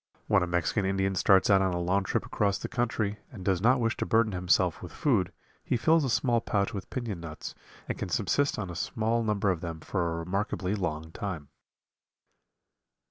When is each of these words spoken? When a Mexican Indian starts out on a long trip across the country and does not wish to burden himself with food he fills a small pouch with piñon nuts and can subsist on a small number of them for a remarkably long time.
When 0.25 0.41
a 0.41 0.47
Mexican 0.47 0.83
Indian 0.83 1.13
starts 1.13 1.47
out 1.51 1.61
on 1.61 1.75
a 1.75 1.79
long 1.79 2.03
trip 2.03 2.25
across 2.25 2.57
the 2.57 2.67
country 2.67 3.19
and 3.31 3.45
does 3.45 3.61
not 3.61 3.79
wish 3.79 3.95
to 3.97 4.05
burden 4.07 4.31
himself 4.31 4.81
with 4.81 4.91
food 4.91 5.31
he 5.63 5.77
fills 5.77 6.03
a 6.03 6.09
small 6.09 6.41
pouch 6.41 6.73
with 6.73 6.89
piñon 6.89 7.19
nuts 7.19 7.53
and 7.87 7.99
can 7.99 8.09
subsist 8.09 8.57
on 8.57 8.71
a 8.71 8.75
small 8.75 9.21
number 9.21 9.51
of 9.51 9.61
them 9.61 9.79
for 9.79 10.11
a 10.11 10.17
remarkably 10.23 10.73
long 10.73 11.11
time. 11.11 11.49